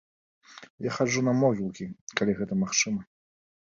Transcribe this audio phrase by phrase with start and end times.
[0.87, 1.85] Я хаджу на могілкі,
[2.21, 3.01] калі гэта магчыма.